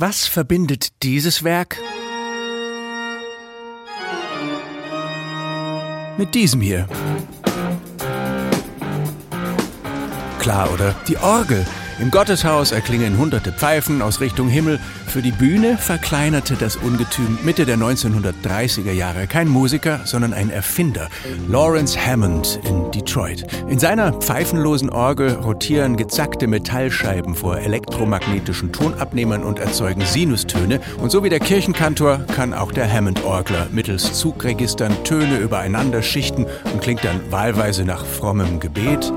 [0.00, 1.76] Was verbindet dieses Werk
[6.16, 6.86] mit diesem hier?
[10.38, 10.94] Klar, oder?
[11.08, 11.66] Die Orgel.
[12.00, 14.78] Im Gotteshaus erklingen hunderte Pfeifen aus Richtung Himmel.
[15.08, 21.08] Für die Bühne verkleinerte das Ungetüm Mitte der 1930er Jahre kein Musiker, sondern ein Erfinder,
[21.48, 23.44] Lawrence Hammond in Detroit.
[23.68, 30.80] In seiner pfeifenlosen Orgel rotieren gezackte Metallscheiben vor elektromagnetischen Tonabnehmern und erzeugen Sinustöne.
[30.98, 36.80] Und so wie der Kirchenkantor kann auch der Hammond-Orgler mittels Zugregistern Töne übereinander schichten und
[36.80, 39.12] klingt dann wahlweise nach frommem Gebet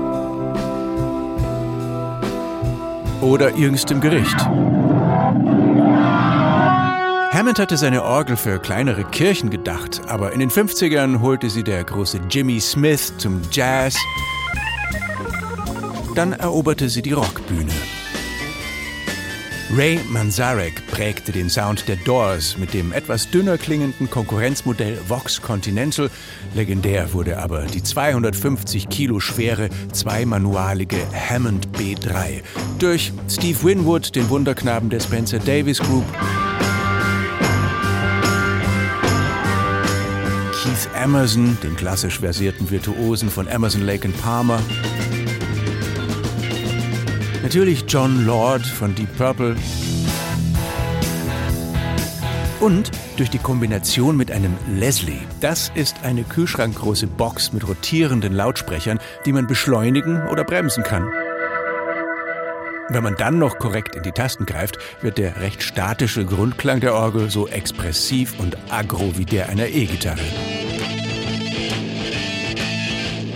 [3.22, 4.38] oder jüngstem Gericht.
[7.32, 11.82] Hammond hatte seine Orgel für kleinere Kirchen gedacht, aber in den 50ern holte sie der
[11.82, 13.96] große Jimmy Smith zum Jazz.
[16.14, 17.72] Dann eroberte sie die Rockbühne.
[19.74, 26.10] Ray Manzarek prägte den Sound der Doors mit dem etwas dünner klingenden Konkurrenzmodell Vox Continental.
[26.54, 32.42] Legendär wurde aber die 250 Kilo schwere zweimanualige Hammond B3
[32.78, 36.04] durch Steve Winwood, den Wunderknaben der Spencer Davis Group.
[40.62, 44.60] Keith Emerson, den klassisch versierten Virtuosen von Emerson, Lake Palmer.
[47.42, 49.56] Natürlich John Lord von Deep Purple.
[52.60, 55.18] Und durch die Kombination mit einem Leslie.
[55.40, 61.10] Das ist eine kühlschrankgroße Box mit rotierenden Lautsprechern, die man beschleunigen oder bremsen kann.
[62.88, 66.94] Wenn man dann noch korrekt in die Tasten greift, wird der recht statische Grundklang der
[66.94, 70.20] Orgel so expressiv und aggro wie der einer E-Gitarre.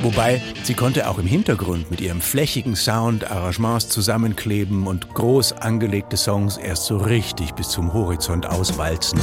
[0.02, 6.16] Wobei, sie konnte auch im Hintergrund mit ihrem flächigen Sound Arrangements zusammenkleben und groß angelegte
[6.16, 9.19] Songs erst so richtig bis zum Horizont auswalzen.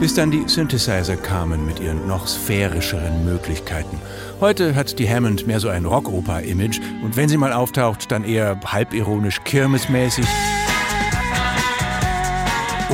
[0.00, 4.00] bis dann die Synthesizer kamen mit ihren noch sphärischeren Möglichkeiten.
[4.40, 8.58] Heute hat die Hammond mehr so ein Rockoper-Image und wenn sie mal auftaucht, dann eher
[8.64, 10.24] halbironisch kirmesmäßig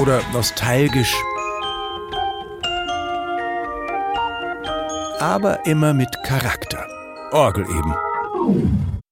[0.01, 1.15] oder nostalgisch.
[5.21, 6.87] Aber immer mit Charakter.
[7.33, 8.96] Orgel eben.